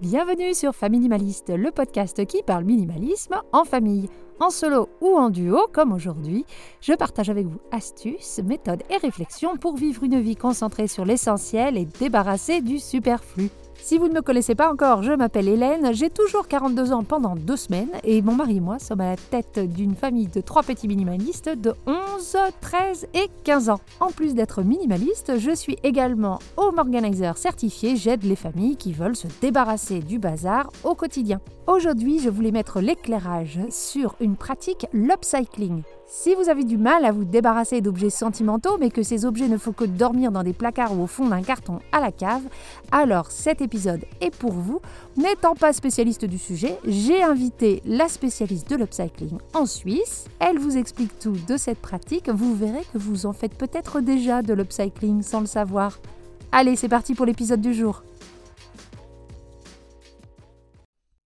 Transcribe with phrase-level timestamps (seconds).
[0.00, 4.08] Bienvenue sur Familimaliste, le podcast qui parle minimalisme en famille,
[4.38, 6.44] en solo ou en duo comme aujourd'hui.
[6.80, 11.76] Je partage avec vous astuces, méthodes et réflexions pour vivre une vie concentrée sur l'essentiel
[11.76, 13.50] et débarrassée du superflu.
[13.80, 17.36] Si vous ne me connaissez pas encore, je m'appelle Hélène, j'ai toujours 42 ans pendant
[17.36, 20.62] deux semaines et mon mari et moi sommes à la tête d'une famille de trois
[20.62, 23.80] petits minimalistes de 11, 13 et 15 ans.
[24.00, 29.16] En plus d'être minimaliste, je suis également home organizer certifié, j'aide les familles qui veulent
[29.16, 31.40] se débarrasser du bazar au quotidien.
[31.66, 35.82] Aujourd'hui, je voulais mettre l'éclairage sur une pratique, l'upcycling.
[36.10, 39.58] Si vous avez du mal à vous débarrasser d'objets sentimentaux, mais que ces objets ne
[39.58, 42.40] font que dormir dans des placards ou au fond d'un carton à la cave,
[42.90, 44.80] alors cet épisode est pour vous.
[45.18, 50.24] N'étant pas spécialiste du sujet, j'ai invité la spécialiste de l'upcycling en Suisse.
[50.38, 52.30] Elle vous explique tout de cette pratique.
[52.30, 55.98] Vous verrez que vous en faites peut-être déjà de l'upcycling sans le savoir.
[56.52, 58.02] Allez, c'est parti pour l'épisode du jour.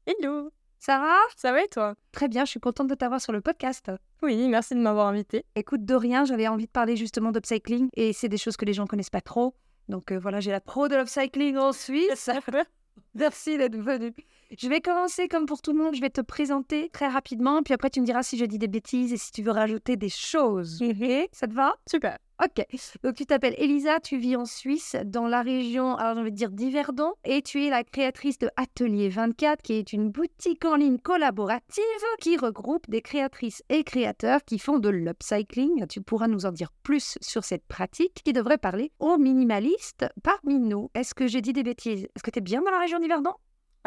[0.07, 1.95] Hello Sarah Ça va et toi?
[2.13, 3.91] Très bien, je suis contente de t'avoir sur le podcast.
[4.21, 5.43] Oui, merci de m'avoir invitée.
[5.55, 8.71] Écoute, de rien, j'avais envie de parler justement d'upcycling et c'est des choses que les
[8.71, 9.53] gens connaissent pas trop.
[9.89, 12.29] Donc euh, voilà, j'ai la pro de l'upcycling en Suisse.
[13.13, 14.13] Merci d'être venue.
[14.57, 17.75] Je vais commencer comme pour tout le monde, je vais te présenter très rapidement, puis
[17.75, 20.09] après tu me diras si je dis des bêtises et si tu veux rajouter des
[20.09, 20.81] choses.
[20.81, 21.29] Ok?
[21.31, 21.75] Ça te va?
[21.87, 22.17] Super.
[22.43, 22.65] Ok.
[23.03, 26.35] Donc tu t'appelles Elisa, tu vis en Suisse, dans la région, alors j'ai envie de
[26.35, 30.77] dire d'Yverdon, et tu es la créatrice de Atelier 24, qui est une boutique en
[30.77, 31.83] ligne collaborative
[32.19, 35.85] qui regroupe des créatrices et créateurs qui font de l'upcycling.
[35.85, 40.57] Tu pourras nous en dire plus sur cette pratique qui devrait parler aux minimalistes parmi
[40.57, 40.89] nous.
[40.95, 42.05] Est-ce que j'ai dit des bêtises?
[42.15, 43.33] Est-ce que tu es bien dans la région d'Yverdon?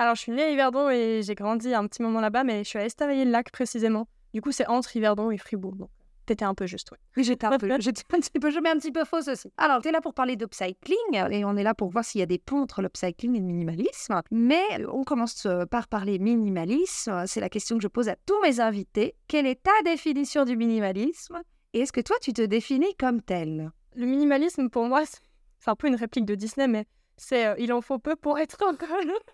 [0.03, 2.69] Alors, je suis née à Yverdon et j'ai grandi un petit moment là-bas, mais je
[2.70, 4.09] suis à Estavayer-le-Lac précisément.
[4.34, 5.77] Du coup, c'est entre Yverdon et Fribourg.
[5.77, 5.91] Donc,
[6.27, 6.98] t'étais un peu juste, oui.
[7.17, 9.53] Oui, j'étais un peu, j'étais un petit peu, je mets un petit peu fausse aussi.
[9.59, 12.22] Alors, tu es là pour parler d'upcycling et on est là pour voir s'il y
[12.22, 14.20] a des ponts entre l'upcycling et le minimalisme.
[14.33, 17.22] Mais on commence euh, par parler minimalisme.
[17.28, 19.14] C'est la question que je pose à tous mes invités.
[19.28, 21.41] Quelle est ta définition du minimalisme?
[21.75, 25.76] Et est-ce que toi, tu te définis comme tel Le minimalisme, pour moi, c'est un
[25.76, 26.87] peu une réplique de Disney, mais
[27.17, 28.77] c'est euh, il en faut peu pour être heureux.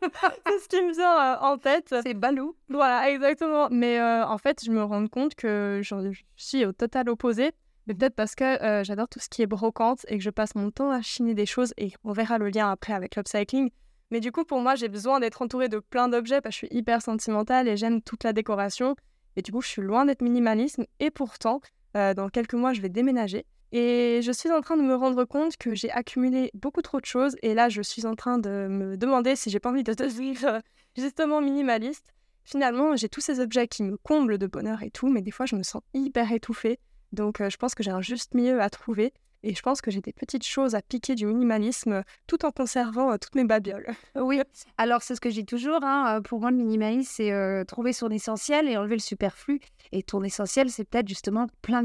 [0.46, 1.94] c'est ce qui me vient euh, en tête.
[2.02, 2.56] C'est balou.
[2.68, 3.68] Voilà, exactement.
[3.70, 7.52] Mais euh, en fait, je me rends compte que je suis au total opposé.
[7.86, 10.70] Mais peut-être parce que j'adore tout ce qui est brocante et que je passe mon
[10.70, 13.70] temps à chiner des choses et on verra le lien après avec l'upcycling.
[14.10, 16.66] Mais du coup, pour moi, j'ai besoin d'être entourée de plein d'objets parce que je
[16.66, 18.94] suis hyper sentimentale et j'aime toute la décoration.
[19.36, 20.84] Et du coup, je suis loin d'être minimalisme.
[21.00, 21.62] Et pourtant,
[21.94, 23.46] dans quelques mois, je vais déménager.
[23.72, 27.04] Et je suis en train de me rendre compte que j'ai accumulé beaucoup trop de
[27.06, 27.36] choses.
[27.42, 30.44] Et là, je suis en train de me demander si j'ai pas envie de devenir
[30.44, 30.60] euh,
[30.96, 32.06] justement minimaliste.
[32.44, 35.44] Finalement, j'ai tous ces objets qui me comblent de bonheur et tout, mais des fois,
[35.44, 36.78] je me sens hyper étouffée.
[37.12, 39.12] Donc, euh, je pense que j'ai un juste milieu à trouver.
[39.44, 43.12] Et je pense que j'ai des petites choses à piquer du minimalisme tout en conservant
[43.12, 43.86] euh, toutes mes babioles.
[44.16, 44.40] Oui,
[44.78, 45.78] alors c'est ce que je dis toujours.
[45.82, 49.60] hein, Pour moi, le minimalisme, c'est euh, trouver son essentiel et enlever le superflu.
[49.92, 51.84] Et ton essentiel, c'est peut-être justement plein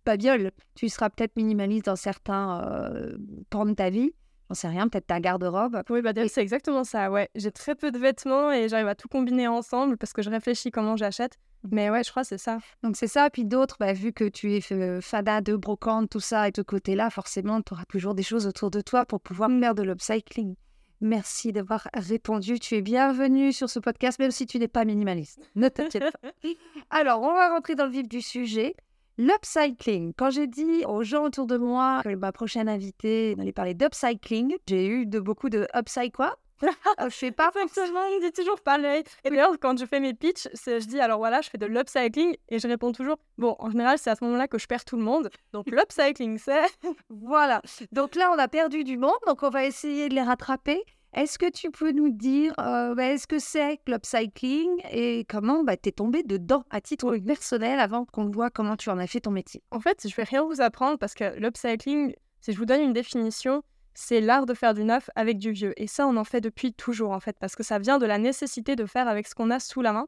[0.00, 0.50] de babioles.
[0.74, 3.16] Tu seras peut-être minimaliste dans certains euh,
[3.50, 4.12] pans de ta vie.
[4.48, 5.82] J'en sais rien, peut-être ta garde-robe.
[5.90, 7.28] Oui, bah, c'est exactement ça, ouais.
[7.36, 10.72] J'ai très peu de vêtements et j'arrive à tout combiner ensemble parce que je réfléchis
[10.72, 11.38] comment j'achète.
[11.70, 12.58] Mais ouais, je crois que c'est ça.
[12.82, 13.30] Donc c'est ça.
[13.30, 16.62] Puis d'autres, bah, vu que tu es euh, fada de brocante, tout ça, et de
[16.62, 20.56] côté-là, forcément, tu auras toujours des choses autour de toi pour pouvoir faire de l'upcycling.
[21.00, 22.58] Merci d'avoir répondu.
[22.58, 25.40] Tu es bienvenue sur ce podcast, même si tu n'es pas minimaliste.
[25.54, 26.30] Ne t'inquiète pas.
[26.90, 28.74] Alors, on va rentrer dans le vif du sujet.
[29.20, 30.14] L'upcycling.
[30.16, 34.56] Quand j'ai dit aux gens autour de moi que ma prochaine invitée allait parler d'upcycling,
[34.66, 38.60] j'ai eu de beaucoup de upcycle quoi Euh, Je fais pas Effectivement, on dit toujours
[38.62, 39.04] pareil.
[39.24, 42.34] Et d'ailleurs, quand je fais mes pitchs, je dis alors voilà, je fais de l'upcycling
[42.48, 44.96] et je réponds toujours bon, en général, c'est à ce moment-là que je perds tout
[44.96, 45.28] le monde.
[45.52, 46.64] Donc, l'upcycling, c'est.
[47.10, 47.60] Voilà.
[47.92, 50.82] Donc là, on a perdu du monde, donc on va essayer de les rattraper.
[51.12, 55.64] Est-ce que tu peux nous dire, euh, bah, est-ce que c'est que l'upcycling et comment
[55.64, 59.20] bah, t'es tombé dedans à titre personnel avant qu'on voit comment tu en as fait
[59.20, 59.60] ton métier?
[59.72, 62.92] En fait, je vais rien vous apprendre parce que l'upcycling, si je vous donne une
[62.92, 65.72] définition, c'est l'art de faire du neuf avec du vieux.
[65.76, 68.18] Et ça, on en fait depuis toujours, en fait, parce que ça vient de la
[68.18, 70.06] nécessité de faire avec ce qu'on a sous la main.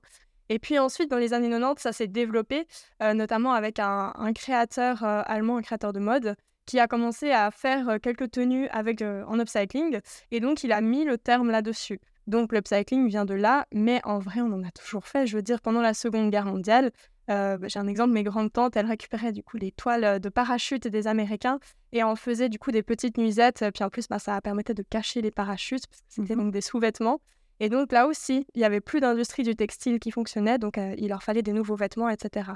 [0.51, 2.69] Et puis ensuite, dans les années 90, ça s'est développé,
[3.03, 6.37] euh, notamment avec un, un créateur euh, allemand, un créateur de mode,
[6.67, 10.01] qui a commencé à faire euh, quelques tenues avec, euh, en upcycling.
[10.31, 12.01] Et donc, il a mis le terme là-dessus.
[12.27, 15.27] Donc, l'upcycling vient de là, mais en vrai, on en a toujours fait.
[15.27, 16.93] Je veux dire, pendant la Seconde Guerre mondiale,
[17.31, 20.29] euh, bah, j'ai un exemple, mes grandes tantes, elles récupéraient du coup les toiles de
[20.29, 21.59] parachute des Américains
[21.93, 23.65] et en faisaient du coup des petites nuisettes.
[23.75, 26.61] Puis en plus, bah, ça permettait de cacher les parachutes parce que c'était donc des
[26.61, 27.21] sous-vêtements.
[27.63, 30.97] Et donc là aussi, il y avait plus d'industrie du textile qui fonctionnait, donc euh,
[30.99, 32.51] il leur fallait des nouveaux vêtements, etc.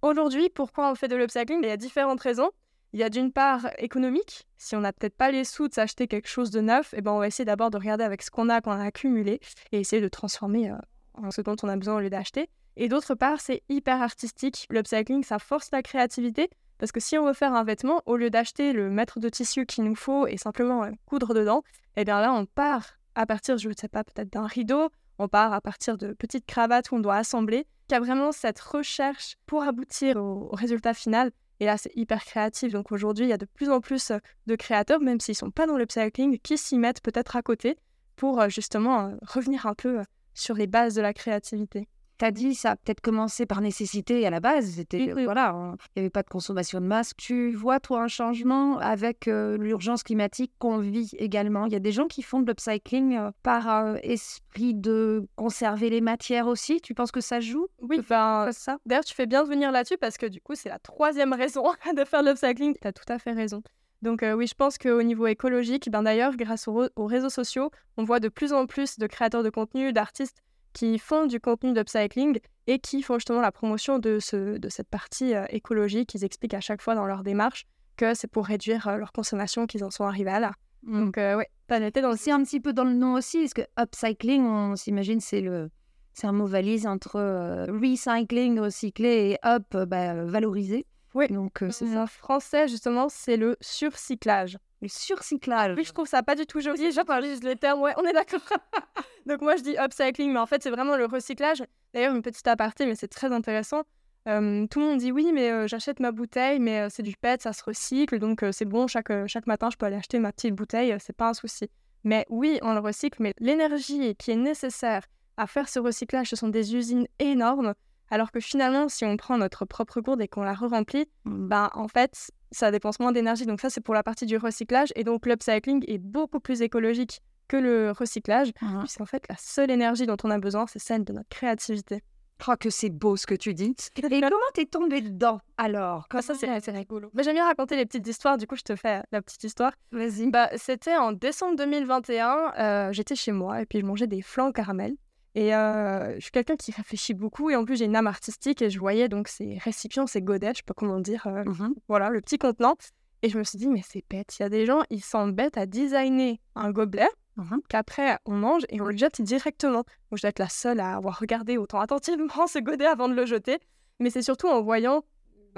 [0.00, 1.60] Aujourd'hui, pourquoi on fait de l'upcycling?
[1.62, 2.50] Il y a différentes raisons.
[2.96, 4.48] Il y a d'une part économique.
[4.56, 7.02] Si on n'a peut-être pas les sous de s'acheter quelque chose de neuf, et eh
[7.02, 9.38] ben on va essayer d'abord de regarder avec ce qu'on a, qu'on a accumulé,
[9.70, 10.76] et essayer de transformer euh,
[11.12, 12.48] en ce dont on a besoin au lieu d'acheter.
[12.76, 14.66] Et d'autre part, c'est hyper artistique.
[14.70, 16.48] L'upcycling, ça force la créativité.
[16.78, 19.66] Parce que si on veut faire un vêtement, au lieu d'acheter le mètre de tissu
[19.66, 21.64] qu'il nous faut et simplement euh, coudre dedans,
[21.96, 24.88] eh bien là, on part à partir, je ne sais pas, peut-être d'un rideau,
[25.18, 27.66] on part à partir de petites cravates où on doit assembler.
[27.90, 31.30] Il y a vraiment cette recherche pour aboutir au, résultat final.
[31.60, 32.72] Et là, c'est hyper créatif.
[32.72, 34.12] Donc aujourd'hui, il y a de plus en plus
[34.46, 37.78] de créateurs, même s'ils ne sont pas dans l'upcycling, qui s'y mettent peut-être à côté
[38.16, 40.02] pour justement revenir un peu
[40.34, 41.88] sur les bases de la créativité.
[42.18, 44.70] Tu as dit, ça a peut-être commencé par nécessité à la base.
[44.76, 47.12] C'était, voilà, il n'y avait pas de consommation de masse.
[47.16, 51.66] Tu vois, toi, un changement avec euh, l'urgence climatique qu'on vit également?
[51.66, 55.90] Il y a des gens qui font de l'upcycling euh, par euh, esprit de conserver
[55.90, 56.80] les matières aussi?
[56.80, 57.66] Tu penses que ça joue?
[57.82, 58.78] Oui, ben, ça?
[58.86, 61.64] D'ailleurs, tu fais bien de venir là-dessus parce que du coup, c'est la troisième raison
[61.94, 62.74] de faire de l'upcycling.
[62.80, 63.62] Tu as tout à fait raison.
[64.02, 68.20] Donc oui, je pense qu'au niveau écologique, ben d'ailleurs, grâce aux, réseaux sociaux, on voit
[68.20, 70.42] de plus en plus de créateurs de contenu, d'artistes
[70.76, 74.88] qui font du contenu d'upcycling et qui font justement la promotion de, ce, de cette
[74.88, 76.14] partie euh, écologique.
[76.14, 77.64] Ils expliquent à chaque fois dans leur démarche
[77.96, 80.52] que c'est pour réduire euh, leur consommation qu'ils en sont arrivés à là.
[80.82, 81.04] Mmh.
[81.04, 83.54] Donc, euh, ouais, t'as noté dans C'est un petit peu dans le nom aussi, parce
[83.54, 85.70] que upcycling, on s'imagine, c'est le.
[86.12, 87.20] C'est un mot valise entre
[87.68, 90.86] recycling, recycler, et up, bah, valoriser.
[91.14, 94.56] Oui, donc c'est En français, justement, c'est le surcyclage.
[94.82, 95.74] Le surcyclage.
[95.76, 96.92] Oui, je trouve ça pas du tout joli.
[96.92, 98.40] J'entends juste les termes, ouais, on est d'accord.
[99.26, 101.62] Donc moi, je dis upcycling, mais en fait, c'est vraiment le recyclage.
[101.94, 103.82] D'ailleurs, une petite aparté, mais c'est très intéressant.
[104.24, 107.64] tout le monde dit oui, mais j'achète ma bouteille, mais c'est du PET, ça se
[107.64, 111.16] recycle, donc c'est bon, chaque, chaque matin, je peux aller acheter ma petite bouteille, c'est
[111.16, 111.70] pas un souci.
[112.04, 115.06] Mais oui, on le recycle, mais l'énergie qui est nécessaire
[115.36, 117.74] à faire ce recyclage, ce sont des usines énormes.
[118.10, 121.88] Alors que finalement, si on prend notre propre gourde et qu'on la re-remplit, ben, en
[121.88, 123.46] fait, ça dépense moins d'énergie.
[123.46, 124.92] Donc ça, c'est pour la partie du recyclage.
[124.96, 128.80] Et donc l'upcycling est beaucoup plus écologique que le recyclage, mmh.
[128.80, 132.02] puisqu'en fait, la seule énergie dont on a besoin, c'est celle de notre créativité.
[132.38, 133.74] Je crois que c'est beau ce que tu dis.
[133.96, 136.06] Et comment t'es tombée dedans alors?
[136.20, 137.10] Ça, c'est rigolo.
[137.14, 139.72] Mais j'aime bien raconter les petites histoires, du coup, je te fais la petite histoire.
[139.90, 140.30] Vas-y.
[140.30, 144.52] Bah, C'était en décembre 2021, euh, j'étais chez moi et puis je mangeais des flancs
[144.52, 144.96] caramel.
[145.36, 148.62] Et euh, je suis quelqu'un qui réfléchit beaucoup et en plus j'ai une âme artistique
[148.62, 151.74] et je voyais donc ces récipients, ces godets, je sais pas comment dire, euh, mmh
[151.88, 152.74] voilà, le petit contenant.
[153.22, 155.58] Et je me suis dit, mais c'est bête, il y a des gens, ils s'embêtent
[155.58, 159.84] à designer un gobelet mmh qu'après on mange et on le jette directement.
[160.10, 163.14] Donc je dois être la seule à avoir regardé autant attentivement ce godet avant de
[163.14, 163.58] le jeter.
[164.00, 165.04] Mais c'est surtout en voyant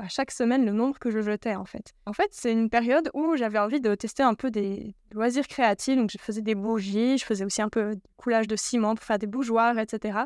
[0.09, 1.93] chaque semaine le nombre que je jetais en fait.
[2.07, 5.97] En fait, c'est une période où j'avais envie de tester un peu des loisirs créatifs.
[5.97, 9.05] Donc, je faisais des bougies, je faisais aussi un peu de coulage de ciment pour
[9.05, 10.21] faire des bougeoirs, etc.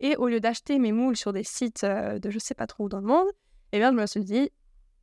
[0.00, 2.84] Et au lieu d'acheter mes moules sur des sites euh, de je sais pas trop
[2.84, 3.28] où dans le monde,
[3.72, 4.50] eh bien, je me suis dit,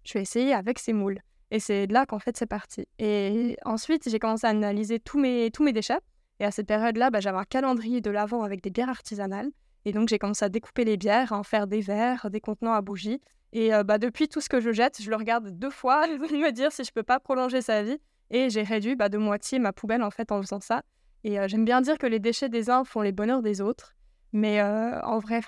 [0.03, 1.19] je vais essayer avec ces moules.
[1.51, 2.87] Et c'est là qu'en fait, c'est parti.
[2.99, 5.99] Et ensuite, j'ai commencé à analyser tous mes, tous mes déchets.
[6.39, 9.51] Et à cette période-là, bah, j'avais un calendrier de l'avant avec des bières artisanales.
[9.85, 12.73] Et donc, j'ai commencé à découper les bières, à en faire des verres, des contenants
[12.73, 13.21] à bougies.
[13.53, 16.71] Et bah, depuis, tout ce que je jette, je le regarde deux fois, me dire
[16.71, 17.99] si je peux pas prolonger sa vie.
[18.31, 20.81] Et j'ai réduit bah, de moitié ma poubelle en fait en faisant ça.
[21.23, 23.95] Et j'aime bien dire que les déchets des uns font les bonheurs des autres.
[24.33, 25.39] Mais en vrai,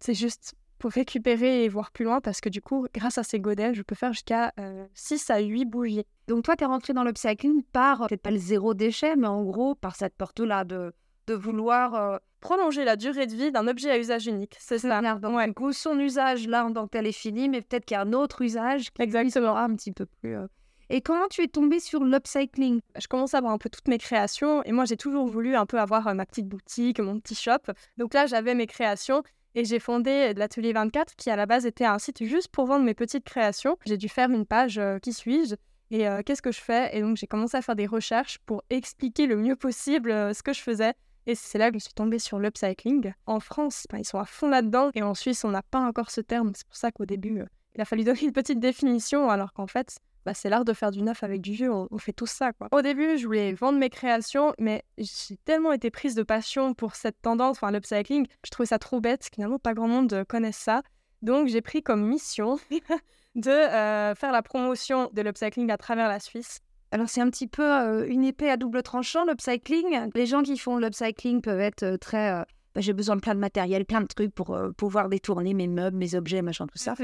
[0.00, 3.40] c'est juste pour récupérer et voir plus loin parce que du coup, grâce à ces
[3.40, 4.52] godets, je peux faire jusqu'à
[4.94, 6.04] 6 à 8 bougies.
[6.26, 9.44] Donc toi, tu es rentré dans l'upcycling par, peut-être pas le zéro déchet, mais en
[9.44, 10.92] gros, par cette porte-là de,
[11.28, 14.56] de vouloir prolonger la durée de vie d'un objet à usage unique.
[14.60, 15.00] C'est ça.
[15.18, 15.72] Donc, ouais.
[15.72, 18.90] son usage là en tel est fini, mais peut-être qu'il y a un autre usage
[18.92, 20.36] qui sera un petit peu plus.
[20.36, 20.46] Euh.
[20.88, 22.80] Et comment tu es tombée sur l'upcycling?
[22.96, 25.66] Je commence à avoir un peu toutes mes créations et moi j'ai toujours voulu un
[25.66, 27.72] peu avoir euh, ma petite boutique, mon petit shop.
[27.96, 29.24] Donc là j'avais mes créations
[29.56, 32.84] et j'ai fondé l'Atelier 24 qui à la base était un site juste pour vendre
[32.84, 33.76] mes petites créations.
[33.84, 35.56] J'ai dû faire une page euh, qui suis-je
[35.90, 36.96] et qu'est-ce que je fais?
[36.96, 40.52] Et donc j'ai commencé à faire des recherches pour expliquer le mieux possible ce que
[40.52, 40.94] je faisais
[41.26, 43.12] et c'est là que je suis tombée sur l'upcycling.
[43.26, 44.90] En France, ils sont à fond là-dedans.
[44.94, 46.52] Et en Suisse, on n'a pas encore ce terme.
[46.54, 49.66] C'est pour ça qu'au début, euh, il a fallu donner une petite définition, alors qu'en
[49.66, 51.72] fait, bah, c'est l'art de faire du neuf avec du vieux.
[51.72, 52.52] On, fait tout ça.
[52.70, 56.94] Au début, je voulais vendre mes créations, mais j'ai tellement été prise de passion pour
[56.94, 59.28] cette tendance, enfin l'upcycling, je trouvais ça trop bête.
[59.32, 60.82] Finalement, pas grand monde connaisse ça.
[61.22, 62.58] Donc, j'ai pris comme mission
[63.34, 66.60] de euh, faire la promotion de l'upcycling à travers la Suisse.
[66.96, 70.10] Alors c'est un petit peu euh, une épée à double tranchant, l'upcycling.
[70.14, 72.32] Les gens qui font l'upcycling peuvent être euh, très...
[72.32, 72.42] Euh,
[72.74, 75.98] bah, j'ai besoin de plein de matériel, plein de trucs pour pouvoir détourner mes meubles,
[75.98, 76.94] mes objets, machin, tout ça.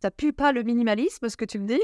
[0.00, 1.80] Ça pue pas le minimalisme, ce que tu me dis.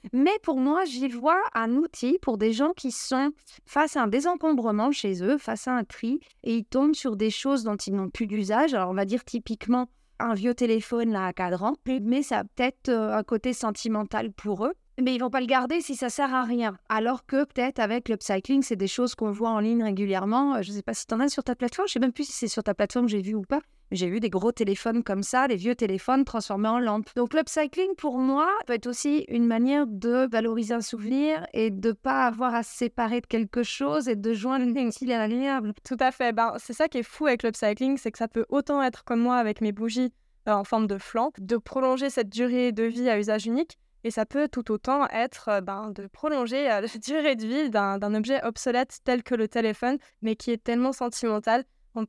[0.14, 3.32] Mais pour moi, j'y vois un outil pour des gens qui sont
[3.66, 7.30] face à un désencombrement chez eux, face à un tri, et ils tombent sur des
[7.30, 8.72] choses dont ils n'ont plus d'usage.
[8.72, 12.88] Alors on va dire typiquement un vieux téléphone là à cadran, mais ça a peut-être
[12.88, 14.72] un côté sentimental pour eux.
[15.00, 16.78] Mais ils vont pas le garder si ça sert à rien.
[16.88, 20.62] Alors que peut-être avec l'upcycling, c'est des choses qu'on voit en ligne régulièrement.
[20.62, 22.24] Je ne sais pas si tu en as sur ta plateforme, je sais même plus
[22.24, 23.60] si c'est sur ta plateforme que j'ai vu ou pas.
[23.92, 27.08] J'ai vu des gros téléphones comme ça, des vieux téléphones transformés en lampes.
[27.14, 31.92] Donc l'upcycling, pour moi, peut être aussi une manière de valoriser un souvenir et de
[31.92, 35.72] pas avoir à se séparer de quelque chose et de joindre l'utile à l'agréable.
[35.84, 36.32] Tout à fait.
[36.32, 39.20] Ben, c'est ça qui est fou avec l'upcycling, c'est que ça peut autant être comme
[39.20, 40.12] moi avec mes bougies
[40.48, 44.12] euh, en forme de flanc, de prolonger cette durée de vie à usage unique, et
[44.12, 49.00] ça peut tout autant être ben, de prolonger la durée de vie d'un objet obsolète
[49.02, 51.64] tel que le téléphone, mais qui est tellement sentimental.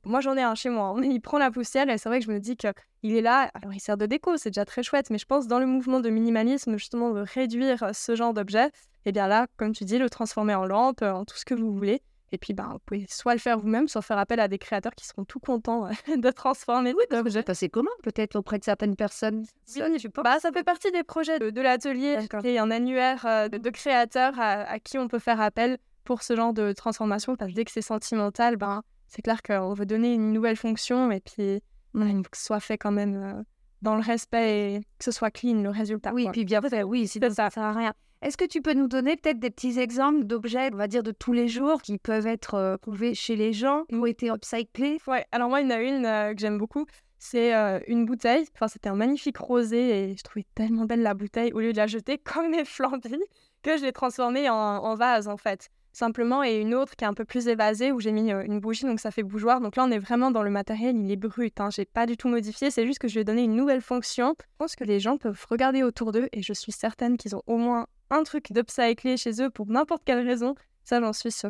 [0.06, 0.90] moi, j'en ai un chez moi.
[0.96, 1.02] Hein.
[1.02, 3.50] Il prend la poussière et c'est vrai que je me dis qu'il est là.
[3.56, 6.00] Alors, il sert de déco, c'est déjà très chouette, mais je pense dans le mouvement
[6.00, 9.98] de minimalisme, justement, de réduire ce genre d'objet, et eh bien là, comme tu dis,
[9.98, 12.04] le transformer en lampe, en tout ce que vous voulez.
[12.32, 14.94] Et puis, ben, vous pouvez soit le faire vous-même, soit faire appel à des créateurs
[14.96, 16.94] qui seront tout contents euh, de transformer.
[16.94, 19.46] Oui, donc vous êtes assez commun peut-être auprès de certaines personnes.
[19.76, 22.18] Oui, ça, bah, ça fait partie des projets de, l'atelier.
[22.44, 26.22] Il y a un annuaire euh, de, créateurs à, qui on peut faire appel pour
[26.22, 27.36] ce genre de transformation.
[27.36, 31.12] Parce que dès que c'est sentimental, ben, c'est clair qu'on veut donner une nouvelle fonction
[31.12, 31.62] et puis
[31.96, 33.44] il faut que ce soit fait quand même euh,
[33.82, 36.14] dans le respect et que ce soit clean le résultat.
[36.14, 37.94] Oui, et puis bien fait, oui, si ça ne sert à rien.
[38.24, 41.12] Est-ce que tu peux nous donner peut-être des petits exemples d'objets, on va dire de
[41.12, 44.98] tous les jours, qui peuvent être euh, trouvés chez les gens, qui ont été upcyclés
[45.06, 46.86] Ouais, alors moi, il y en a une euh, que j'aime beaucoup.
[47.20, 48.46] C'est euh, une bouteille.
[48.56, 51.54] Enfin, c'était un magnifique rosé et je trouvais tellement belle la bouteille.
[51.54, 53.24] Au lieu de la jeter comme mes flambis,
[53.62, 57.16] que je l'ai transformée en, vase en fait simplement, et une autre qui est un
[57.16, 59.62] peu plus évasée où j'ai mis une bougie, donc ça fait bougeoir.
[59.62, 61.60] Donc là, on est vraiment dans le matériel, il est brut.
[61.60, 61.70] Hein.
[61.72, 64.36] J'ai pas du tout modifié, c'est juste que je lui ai donné une nouvelle fonction.
[64.40, 67.42] Je pense que les gens peuvent regarder autour d'eux et je suis certaine qu'ils ont
[67.48, 70.56] au moins un truc d'upcycler chez eux pour n'importe quelle raison.
[70.88, 71.50] Ça, j'en suis sûre.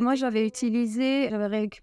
[0.00, 1.28] Moi, j'avais utilisé,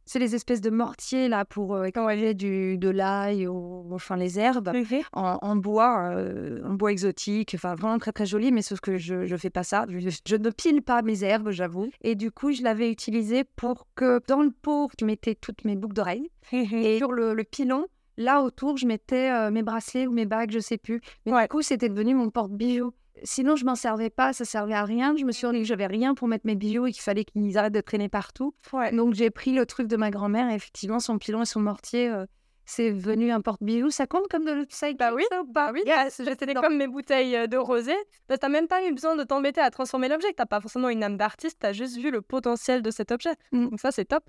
[0.05, 4.71] c'est les espèces de mortiers là pour euh, du, de l'ail ou enfin les herbes
[5.13, 8.51] en, bois, euh, en bois exotique, enfin vraiment très très joli.
[8.51, 9.85] Mais sauf que je je fais pas ça.
[9.87, 11.91] Je, ne pile pas mes herbes, j'avoue.
[12.01, 15.75] Et du coup, je l'avais utilisé pour que dans le pot, je mettais toutes mes
[15.75, 17.85] boucles d'oreilles et sur le, pilon.
[18.17, 21.01] Là autour, je mettais euh, mes bracelets ou mes bagues, je sais plus.
[21.27, 22.95] Mais du coup, c'était devenu mon porte-bijoux.
[23.23, 25.15] Sinon, je m'en servais pas, ça servait à rien.
[25.17, 27.57] Je me suis dit que j'avais rien pour mettre mes bijoux et qu'il fallait qu'ils
[27.57, 28.53] arrêtent de traîner partout.
[28.93, 32.09] Donc, j'ai pris le truc de ma grand-mère et effectivement, son pilon et son mortier,
[32.09, 32.25] euh,
[32.65, 33.91] c'est venu un porte-bijoux.
[33.91, 35.83] Ça compte comme de l'upcycling Bah oui, bah oui.
[36.09, 37.93] C'était comme mes bouteilles euh, de rosé.
[38.27, 40.33] Bah, t'as même pas eu besoin de t'embêter à transformer l'objet.
[40.35, 43.35] T'as pas forcément une âme d'artiste, t'as juste vu le potentiel de cet objet.
[43.51, 43.69] Mmh.
[43.69, 44.23] Donc ça, c'est top.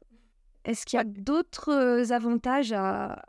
[0.67, 3.23] Est-ce qu'il y a d'autres euh, avantages à,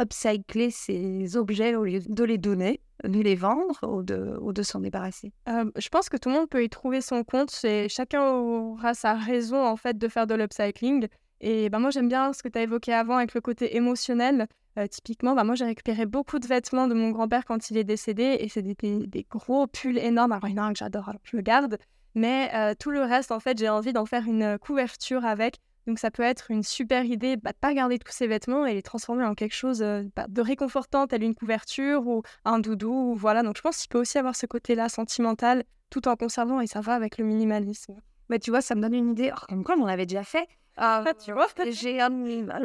[0.00, 5.30] upcycler ces objets au lieu de les donner, de les vendre ou de, s'en débarrasser?
[5.50, 7.54] Euh, Je pense que tout le monde peut y trouver son compte.
[7.88, 11.08] Chacun aura sa raison en fait de faire de l'upcycling.
[11.42, 14.46] Et ben, moi, j'aime bien ce que tu as évoqué avant avec le côté émotionnel.
[14.78, 17.84] Euh, typiquement, ben, moi, j'ai récupéré beaucoup de vêtements de mon grand-père quand il est
[17.84, 18.38] décédé.
[18.40, 20.32] Et c'est des, gros pulls énormes.
[20.32, 21.76] Alors, il y en a un que j'adore, je le garde.
[22.14, 26.10] Mais tout le reste, en fait, j'ai envie d'en faire une couverture avec donc ça
[26.10, 29.24] peut être une super idée bah, de pas garder tous ces vêtements et les transformer
[29.24, 33.14] en quelque chose euh, bah, de réconfortant, tel une couverture ou un doudou.
[33.14, 36.66] Voilà, donc je pense qu'il peut aussi avoir ce côté-là sentimental tout en conservant et
[36.66, 37.96] ça va avec le minimalisme.
[38.28, 39.32] Mais tu vois, ça me donne une idée.
[39.34, 40.46] Oh, comme quoi, on l'avait déjà fait.
[40.80, 41.48] Ah, tu vois?
[41.70, 41.98] J'ai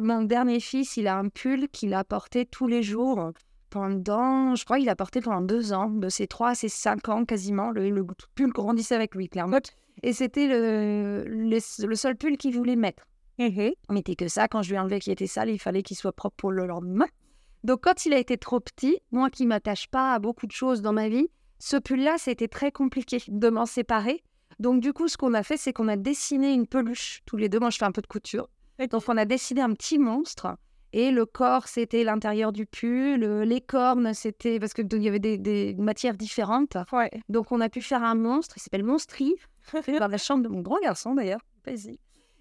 [0.03, 3.31] mon dernier fils, il a un pull qu'il a porté tous les jours
[3.71, 7.09] pendant, je crois, il a porté pendant deux ans, de ses trois à ses cinq
[7.09, 7.71] ans quasiment.
[7.71, 9.57] Le, le pull grandissait avec lui, clairement.
[10.03, 13.07] Et c'était le, le, seul pull qu'il voulait mettre.
[13.39, 14.47] Mmh On mettait que ça.
[14.47, 16.65] Quand je lui ai enlevé qu'il était sale, il fallait qu'il soit propre pour le
[16.67, 17.07] lendemain.
[17.63, 20.81] Donc, quand il a été trop petit, moi qui m'attache pas à beaucoup de choses
[20.81, 24.21] dans ma vie, ce pull-là, c'était très compliqué de m'en séparer.
[24.59, 27.49] Donc, du coup, ce qu'on a fait, c'est qu'on a dessiné une peluche tous les
[27.49, 27.59] deux.
[27.59, 28.49] Moi, je fais un peu de couture.
[28.79, 30.57] Donc, on a dessiné un petit monstre.
[30.91, 33.23] Et le corps, c'était l'intérieur du pull.
[33.23, 36.77] Les cornes, c'était parce qu'il y avait des, matières différentes.
[37.29, 38.57] Donc, on a pu faire un monstre.
[38.57, 39.35] Il s'appelle Monstri.
[39.87, 41.41] dans la chambre de mon grand garçon, d'ailleurs.
[41.65, 41.97] Vas-y.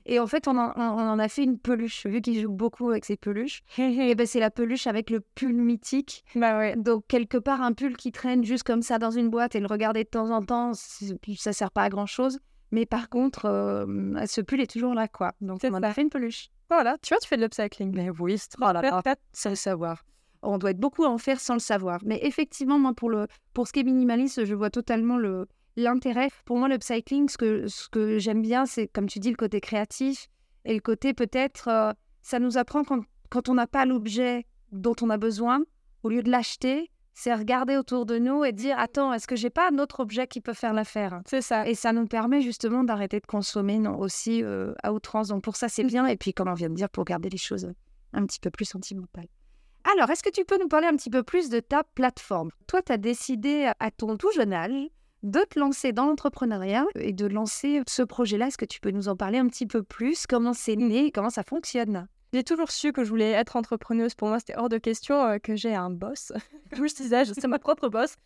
[0.06, 3.16] Et en fait, on en, a fait une peluche, vu qu'il joue beaucoup avec ses
[3.16, 3.62] peluches.
[3.78, 6.24] et ben, c'est la peluche avec le pull mythique.
[6.34, 6.76] Bah ouais.
[6.76, 9.66] Donc, quelque part, un pull qui traîne juste comme ça dans une boîte et le
[9.66, 12.38] regarder de temps en temps, ça sert pas à grand chose.
[12.72, 13.86] Mais par contre, euh,
[14.26, 15.32] ce pull est toujours là, quoi.
[15.40, 16.48] Donc, on en a fait une peluche.
[16.70, 17.94] Voilà, tu vois, tu fais de l'upcycling.
[17.94, 18.72] Mais oui, c'est oh
[19.32, 20.04] sans le savoir.
[20.42, 22.00] On doit être beaucoup à en faire sans le savoir.
[22.04, 26.28] Mais effectivement, moi, pour, le, pour ce qui est minimaliste, je vois totalement le, l'intérêt,
[26.44, 29.36] pour moi, le cycling, ce que, ce que j'aime bien, c'est, comme tu dis, le
[29.36, 30.28] côté créatif
[30.64, 34.94] et le côté peut-être, euh, ça nous apprend quand, quand on n'a pas l'objet dont
[35.02, 35.62] on a besoin,
[36.02, 39.50] au lieu de l'acheter, c'est regarder autour de nous et dire attends, est-ce que j'ai
[39.50, 41.20] pas un autre objet qui peut faire l'affaire?
[41.26, 41.68] C'est ça.
[41.68, 45.28] Et ça nous permet justement d'arrêter de consommer non, aussi euh, à outrance.
[45.28, 46.06] Donc pour ça, c'est bien.
[46.06, 47.70] Et puis, comme on vient de dire, pour garder les choses
[48.14, 49.28] un petit peu plus sentimentales.
[49.92, 52.50] Alors, est-ce que tu peux nous parler un petit peu plus de ta plateforme?
[52.66, 54.88] Toi, tu as décidé à ton tout jeune âge
[55.22, 58.48] de te lancer dans l'entrepreneuriat et de lancer ce projet-là.
[58.48, 60.26] Est-ce que tu peux nous en parler un petit peu plus?
[60.26, 62.08] Comment c'est né Comment ça fonctionne?
[62.32, 64.14] J'ai toujours su que je voulais être entrepreneuse.
[64.14, 66.32] Pour moi, c'était hors de question euh, que j'ai un boss.
[66.74, 68.16] Comme je disais, c'est ma propre boss.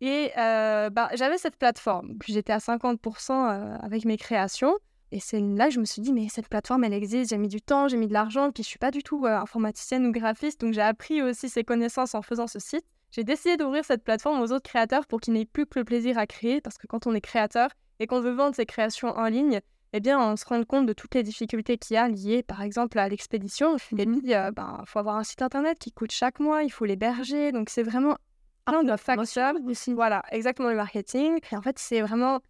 [0.00, 2.16] Et euh, bah, j'avais cette plateforme.
[2.20, 4.74] Puis j'étais à 50% euh, avec mes créations.
[5.10, 7.30] Et c'est là que je me suis dit, mais cette plateforme, elle existe.
[7.30, 8.52] J'ai mis du temps, j'ai mis de l'argent.
[8.52, 10.60] Puis je suis pas du tout informaticienne ou graphiste.
[10.60, 12.86] Donc j'ai appris aussi ces connaissances en faisant ce site.
[13.16, 16.18] J'ai décidé d'ouvrir cette plateforme aux autres créateurs pour qu'ils n'aient plus que le plaisir
[16.18, 16.60] à créer.
[16.60, 19.62] Parce que quand on est créateur et qu'on veut vendre ses créations en ligne,
[19.94, 22.60] eh bien, on se rend compte de toutes les difficultés qu'il y a liées, par
[22.60, 23.74] exemple, à l'expédition.
[23.96, 26.68] Et puis, il euh, ben, faut avoir un site internet qui coûte chaque mois, il
[26.68, 27.52] faut l'héberger.
[27.52, 28.18] Donc, c'est vraiment
[28.66, 29.54] un de facteurs.
[29.94, 31.38] Voilà, exactement le marketing.
[31.50, 32.40] Et en fait, c'est vraiment,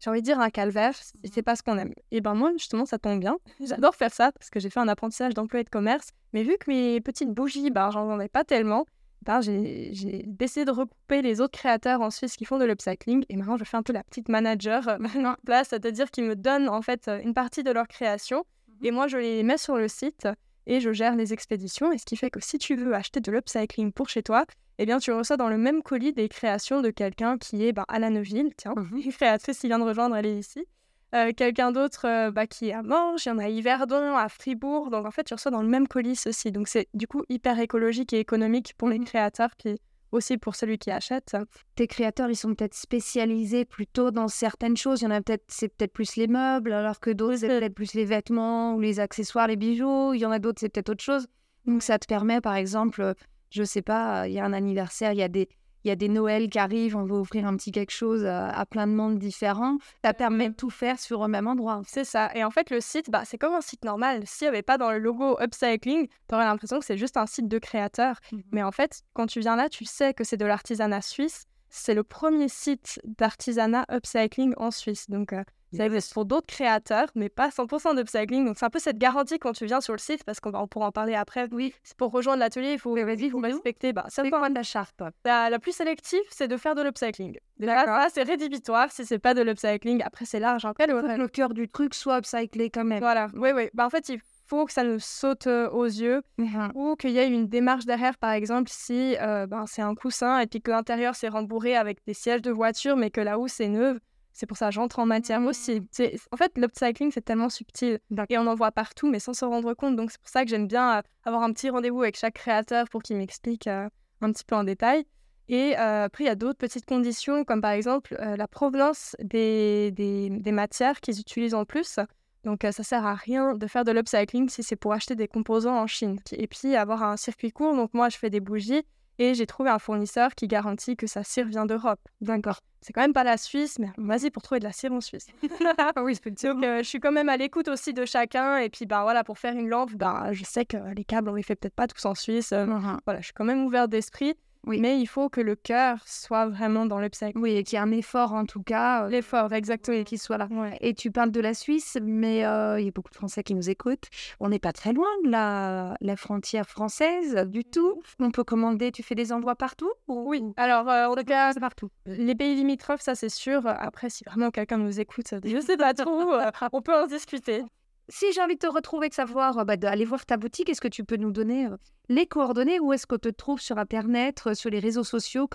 [0.00, 0.92] j'ai envie de dire, un calvaire.
[1.32, 1.94] C'est pas ce qu'on aime.
[2.10, 3.38] Et ben moi, justement, ça tombe bien.
[3.64, 6.10] J'adore faire ça parce que j'ai fait un apprentissage d'employé de commerce.
[6.34, 8.84] Mais vu que mes petites bougies, ben, j'en ai pas tellement,
[9.22, 13.24] ben, j'ai décidé de recouper les autres créateurs en Suisse qui font de l'upcycling.
[13.28, 16.36] Et maintenant, je fais un peu la petite manager euh, maintenant place, c'est-à-dire qu'ils me
[16.36, 18.44] donnent en fait euh, une partie de leur création.
[18.68, 18.86] Mhm.
[18.86, 20.26] Et moi, je les mets sur le site
[20.66, 21.92] et je gère les expéditions.
[21.92, 24.46] Et ce qui fait que si tu veux acheter de l'upcycling pour chez toi,
[24.78, 27.84] eh bien, tu reçois dans le même colis des créations de quelqu'un qui est ben,
[27.88, 28.54] à la Neuville.
[28.56, 29.00] Tiens, mhm.
[29.04, 30.64] une créatrice qui vient de rejoindre, elle est ici.
[31.14, 34.16] Euh, quelqu'un d'autre euh, bah, qui est à Morges, il y en a à Yverdon,
[34.16, 34.90] à Fribourg.
[34.90, 36.52] Donc en fait, tu reçois dans le même colis ceci.
[36.52, 39.04] Donc c'est du coup hyper écologique et économique pour les mmh.
[39.04, 39.80] créateurs, puis
[40.12, 41.36] aussi pour celui qui achète.
[41.74, 45.00] Tes créateurs, ils sont peut-être spécialisés plutôt dans certaines choses.
[45.02, 47.74] Il y en a peut-être, c'est peut-être plus les meubles, alors que d'autres, c'est peut-être
[47.74, 50.14] plus les vêtements ou les accessoires, les bijoux.
[50.14, 51.26] Il y en a d'autres, c'est peut-être autre chose.
[51.66, 53.14] Donc ça te permet, par exemple,
[53.50, 55.48] je sais pas, il y a un anniversaire, il y a des
[55.84, 58.64] il y a des Noëls qui arrivent, on veut offrir un petit quelque chose à,
[58.66, 59.78] plein de monde différents.
[60.04, 61.82] Ça permet de tout faire sur le même endroit.
[61.86, 62.30] C'est ça.
[62.34, 64.22] Et en fait, le site, bah, c'est comme un site normal.
[64.26, 67.26] S'il n'y avait pas dans le logo upcycling, tu aurais l'impression que c'est juste un
[67.26, 68.20] site de créateur.
[68.32, 71.46] Mmh Mais en fait, quand tu viens là, tu sais que c'est de l'artisanat suisse.
[71.70, 75.08] C'est le premier site d'artisanat upcycling en Suisse.
[75.08, 75.44] Donc, euh,
[75.76, 78.44] ça existe pour d'autres créateurs, mais pas 100% d'upcycling.
[78.44, 80.86] Donc, c'est un peu cette garantie quand tu viens sur le site, parce qu'on pourra
[80.86, 81.48] en parler après.
[81.52, 81.74] Oui.
[81.96, 83.92] Pour rejoindre l'atelier, il faut, il faut respecter.
[83.92, 85.02] Bah, c'est quoi la charte?
[85.24, 87.38] La, la, plus sélective, c'est de faire de l'upcycling.
[87.58, 90.02] Là, c'est rédhibitoire si c'est pas de l'upcycling.
[90.02, 90.64] Après, c'est large.
[90.64, 91.94] Après, le, le cœur du truc?
[91.94, 93.00] Soit upcyclé quand même.
[93.00, 93.28] Voilà.
[93.34, 93.68] Oui, oui.
[93.74, 97.10] Bah, en fait, il faut que ça nous saute euh, aux yeux mmh ou qu'il
[97.10, 100.60] y ait une démarche derrière, par exemple, si euh, ben, c'est un coussin et puis
[100.60, 104.00] que l'intérieur c'est rembourré avec des sièges de voiture, mais que la housse c'est neuve.
[104.32, 105.80] C'est pour ça que j'entre en matière aussi.
[105.80, 106.04] Mmh.
[106.32, 107.98] En fait, l'upcycling, c'est tellement subtil.
[108.28, 109.96] Et on en voit partout, mais sans se rendre compte.
[109.96, 112.88] Donc, c'est pour ça que j'aime bien euh, avoir un petit rendez-vous avec chaque créateur
[112.88, 113.88] pour qu'il m'explique euh,
[114.20, 115.04] un petit peu en détail.
[115.48, 119.90] Et euh, après, il y a d'autres petites conditions, comme par exemple la provenance des,
[119.90, 121.98] des, des matières qu'ils utilisent en plus.
[122.44, 125.76] Donc, ça sert à rien de faire de l'upcycling si c'est pour acheter des composants
[125.76, 126.20] en Chine.
[126.30, 127.74] Et puis, avoir un circuit court.
[127.74, 128.84] Donc, moi, je fais des bougies
[129.18, 132.00] et j'ai trouvé un fournisseur qui garantit que sa cire vient d'Europe.
[132.20, 132.60] D'accord.
[132.80, 135.26] C'est quand même pas la Suisse, mais vas-y pour trouver de la cire en Suisse.
[135.96, 138.56] oui, Donc, euh, je suis quand même à l'écoute aussi de chacun.
[138.56, 141.34] Et puis, ben voilà, pour faire une lampe, ben, je sais que les câbles, on
[141.34, 142.52] les fait peut-être pas tous en Suisse.
[142.52, 142.98] Euh, uh-huh.
[143.04, 144.34] Voilà, je suis quand même ouverte d'esprit.
[144.66, 144.80] Oui.
[144.80, 147.32] Mais il faut que le cœur soit vraiment dans le psych.
[147.34, 149.04] Oui, et qu'il y ait un effort en tout cas.
[149.04, 149.96] Euh, L'effort, exactement.
[149.96, 150.48] Et qu'il soit là.
[150.80, 153.54] Et tu parles de la Suisse, mais euh, il y a beaucoup de Français qui
[153.54, 154.08] nous écoutent.
[154.38, 158.02] On n'est pas très loin de la, la, frontière française du tout.
[158.18, 161.88] On peut commander, tu fais des envois partout Oui, alors euh, en tout cas, partout.
[162.06, 163.66] Les pays limitrophes, ça c'est sûr.
[163.66, 166.32] Après, si vraiment quelqu'un nous écoute, je sais pas trop,
[166.72, 167.64] on peut en discuter
[168.10, 170.80] si j'ai envie de te retrouver, de savoir, euh, bah, d'aller voir ta boutique, est-ce
[170.80, 171.76] que tu peux nous donner euh,
[172.08, 175.48] les coordonnées Où est-ce qu'on te trouve sur Internet, euh, sur les réseaux sociaux?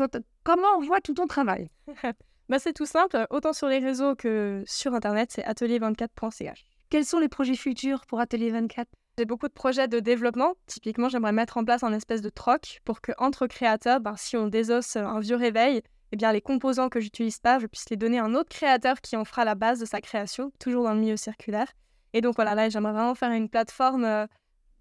[0.43, 1.69] Comment on voit tout ton travail?
[2.47, 6.63] Bah, C'est tout simple, autant sur les réseaux que sur Internet, c'est atelier24.ch.
[6.91, 8.87] Quels sont les projets futurs pour Atelier 24
[9.17, 10.53] J'ai beaucoup de projets de développement.
[10.67, 14.37] Typiquement, j'aimerais mettre en place un espèce de troc pour que entre créateurs, bah, si
[14.37, 17.97] on désosse un vieux réveil, eh bien, les composants que j'utilise pas, je puisse les
[17.97, 20.93] donner à un autre créateur qui en fera la base de sa création, toujours dans
[20.93, 21.73] le milieu circulaire.
[22.15, 24.25] Et donc voilà, là, j'aimerais vraiment faire une plateforme euh,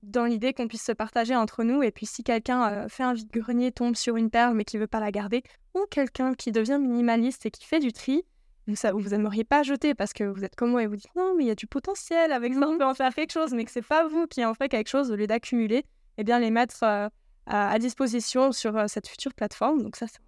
[0.05, 1.83] dans l'idée qu'on puisse se partager entre nous.
[1.83, 4.87] Et puis si quelqu'un euh, fait un vide-grenier, tombe sur une perle mais qui veut
[4.87, 5.43] pas la garder,
[5.75, 8.25] ou quelqu'un qui devient minimaliste et qui fait du tri,
[8.69, 11.11] vous, ça, vous aimeriez pas jeter parce que vous êtes comme moi et vous dites
[11.17, 13.53] non, mais il y a du potentiel avec ça, on peut en faire quelque chose,
[13.53, 15.85] mais que c'est pas vous qui en fait quelque chose au lieu d'accumuler, et
[16.19, 17.09] eh bien les mettre euh,
[17.47, 19.83] à, disposition sur cette future plateforme.
[19.83, 20.21] Donc ça, c'est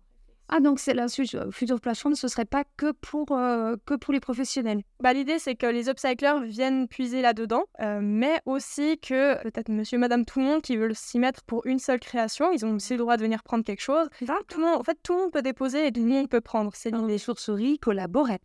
[0.48, 4.20] ah, donc c'est la future plateforme, ce serait pas que pour, euh, que pour les
[4.20, 9.68] professionnels bah, L'idée, c'est que les upcyclers viennent puiser là-dedans, euh, mais aussi que peut-être
[9.70, 12.74] monsieur, madame, tout le monde qui veut s'y mettre pour une seule création, ils ont
[12.74, 14.08] aussi le droit de venir prendre quelque chose.
[14.48, 16.40] Tout le monde, en fait, tout le monde peut déposer et tout le monde peut
[16.40, 16.70] prendre.
[16.74, 18.40] C'est Les sourceries collaboraient.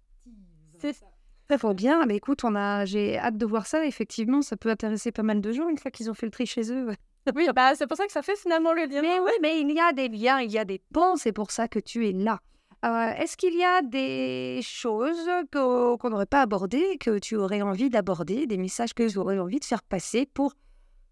[0.79, 1.05] C'est ça.
[1.47, 2.05] Très fort bien.
[2.05, 3.85] Mais écoute, on a, j'ai hâte de voir ça.
[3.85, 6.45] Effectivement, ça peut intéresser pas mal de gens une fois qu'ils ont fait le tri
[6.45, 6.91] chez eux.
[7.35, 9.01] Oui, bah, c'est pour ça que ça fait finalement le lien.
[9.01, 11.51] Mais oui, mais il y a des liens, il y a des ponts, c'est pour
[11.51, 12.39] ça que tu es là.
[12.83, 17.89] Euh, Est-ce qu'il y a des choses qu'on n'aurait pas abordées, que tu aurais envie
[17.89, 20.55] d'aborder, des messages que tu aurais envie de faire passer pour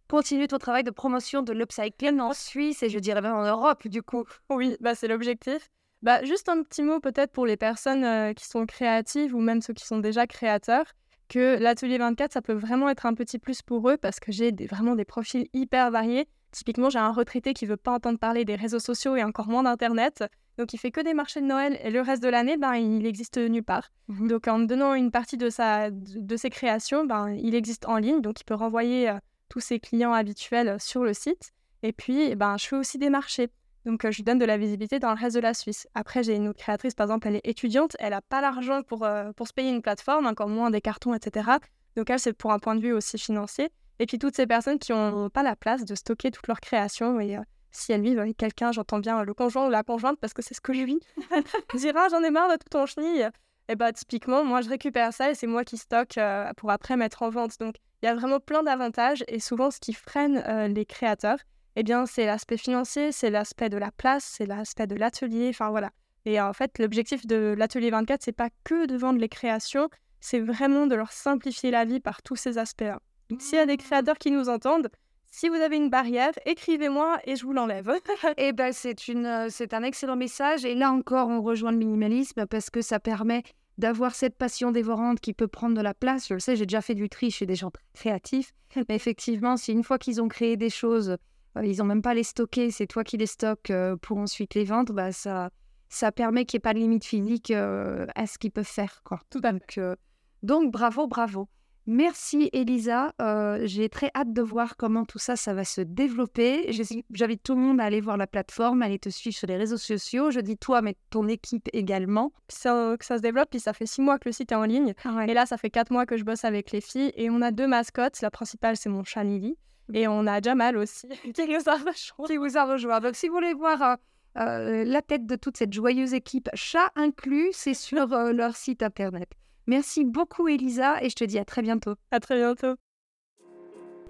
[0.10, 3.88] continuer ton travail de promotion de l'upcycling en Suisse et je dirais même en Europe
[3.88, 4.26] du coup?
[4.50, 5.69] Oui, bah, c'est l'objectif.
[6.02, 9.62] Bah, juste un petit mot peut-être pour les personnes euh, qui sont créatives ou même
[9.62, 10.86] ceux qui sont déjà créateurs,
[11.30, 14.52] que l'atelier 24, ça peut vraiment être un petit plus pour eux parce que j'ai
[14.52, 16.28] des- vraiment des profils hyper variés.
[16.52, 19.63] Typiquement, j'ai un retraité qui veut pas entendre parler des réseaux sociaux et encore moins
[19.63, 20.24] d'Internet.
[20.58, 23.06] Donc, il fait que des marchés de Noël et le reste de l'année, ben, il
[23.06, 23.92] existe nulle part.
[24.10, 27.88] Donc, en me donnant une partie de, sa, de, de ses créations, ben, il existe
[27.88, 28.20] en ligne.
[28.22, 29.13] Donc, il peut renvoyer euh,
[29.48, 31.52] tous ses clients habituels sur le site.
[31.84, 33.50] Et puis, ben, je fais aussi des marchés.
[33.86, 35.88] Donc, euh, je lui donne de la visibilité dans le reste de la Suisse.
[35.96, 39.06] Après, j'ai une autre créatrice, par exemple, elle est étudiante, elle n'a pas l'argent pour,
[39.06, 41.52] euh, pour se payer une plateforme, encore moins des cartons, etc.
[41.96, 43.70] Donc, elle, c'est pour un point de vue aussi financier.
[44.00, 47.20] Et puis, toutes ces personnes qui n'ont pas la place de stocker toutes leurs créations.
[47.20, 50.34] Et euh, si elles vivent avec quelqu'un, j'entends bien le conjoint ou la conjointe, parce
[50.34, 51.00] que c'est ce que je vis,
[51.76, 53.30] dira j'en ai marre de tout ton chenille.
[53.70, 56.20] Et bah, typiquement, moi, je récupère ça et c'est moi qui stocke
[56.58, 57.60] pour après mettre en vente.
[57.60, 59.24] Donc, il y a vraiment plein d'avantages.
[59.28, 61.38] Et souvent, ce qui freine les créateurs,
[61.76, 65.70] eh bien, c'est l'aspect financier, c'est l'aspect de la place, c'est l'aspect de l'atelier, enfin
[65.70, 65.92] voilà.
[66.26, 70.40] Et en fait, l'objectif de l'atelier 24, c'est pas que de vendre les créations, c'est
[70.40, 73.00] vraiment de leur simplifier la vie par tous ces aspects-là.
[73.30, 74.90] Donc, s'il y a des créateurs qui nous entendent,
[75.32, 77.92] si vous avez une barrière, écrivez-moi et je vous l'enlève.
[78.38, 80.66] Eh ben, c'est une, euh, c'est un excellent message.
[80.66, 83.44] Et là encore, on rejoint le minimalisme parce que ça permet
[83.78, 86.28] d'avoir cette passion dévorante qui peut prendre de la place.
[86.28, 88.52] Je le sais, j'ai déjà fait du tri chez des gens créatifs.
[88.90, 91.18] Mais effectivement, si une fois qu'ils ont créé des choses,
[91.64, 94.64] ils n'ont même pas les stocker, c'est toi qui les stockes euh, pour ensuite les
[94.66, 95.50] vendre, bah, ça,
[95.90, 99.02] ça permet qu'il n'y ait pas de limite physique euh, à ce qu'ils peuvent faire.
[99.04, 99.20] Quoi.
[99.30, 99.52] Tout à.
[99.52, 99.96] Donc, euh,
[100.44, 101.50] donc, bravo, bravo.
[101.92, 103.14] Merci Elisa.
[103.20, 106.72] Euh, J'ai très hâte de voir comment tout ça, ça va se développer.
[107.10, 109.58] J'invite tout le monde à aller voir la plateforme, à aller te suivre sur les
[109.58, 110.30] réseaux sociaux.
[110.30, 112.32] Je dis toi, mais ton équipe également.
[112.48, 114.66] Ça- que ça se développe, puis ça fait six mois que le site est en
[114.66, 114.94] ligne.
[115.28, 117.50] Et là, ça fait quatre mois que je bosse avec les filles et on a
[117.50, 118.22] deux mascottes.
[118.22, 119.58] La principale, c'est mon chat Lily.
[119.93, 122.28] Et on a Jamal aussi, qui nous a rejoint.
[122.28, 122.99] qui vous a rejoint.
[122.99, 123.95] Donc, si vous voulez voir euh,
[124.38, 128.84] euh, la tête de toute cette joyeuse équipe, chat inclus, c'est sur euh, leur site
[128.84, 129.30] internet.
[129.67, 131.95] Merci beaucoup, Elisa, et je te dis à très bientôt.
[132.12, 132.75] À très bientôt.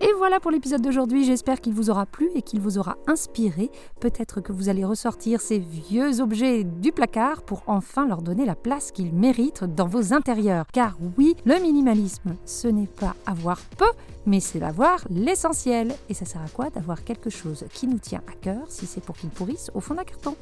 [0.02, 3.70] Et voilà pour l'épisode d'aujourd'hui, j'espère qu'il vous aura plu et qu'il vous aura inspiré.
[4.00, 8.56] Peut-être que vous allez ressortir ces vieux objets du placard pour enfin leur donner la
[8.56, 10.66] place qu'ils méritent dans vos intérieurs.
[10.72, 13.92] Car oui, le minimalisme, ce n'est pas avoir peu,
[14.26, 15.94] mais c'est d'avoir l'essentiel.
[16.08, 19.04] Et ça sert à quoi d'avoir quelque chose qui nous tient à cœur si c'est
[19.04, 20.36] pour qu'il pourrisse au fond d'un carton?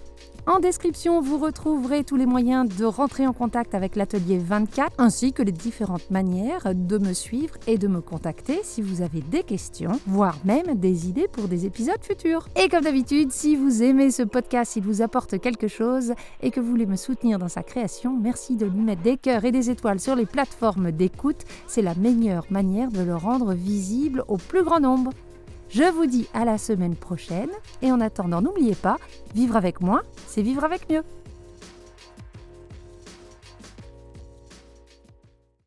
[0.45, 5.33] En description, vous retrouverez tous les moyens de rentrer en contact avec l'atelier 24 ainsi
[5.33, 9.43] que les différentes manières de me suivre et de me contacter si vous avez des
[9.47, 12.47] questions, voire même des idées pour des épisodes futurs.
[12.61, 16.59] Et comme d'habitude, si vous aimez ce podcast, s'il vous apporte quelque chose et que
[16.59, 19.71] vous voulez me soutenir dans sa création, merci de lui mettre des cœurs et des
[19.71, 21.45] étoiles sur les plateformes d'écoute.
[21.67, 25.11] C'est la meilleure manière de le rendre visible au plus grand nombre.
[25.69, 27.49] Je vous dis à la semaine prochaine
[27.81, 28.97] et en attendant, n'oubliez pas,
[29.33, 31.03] vivre avec moins, c'est vivre avec mieux.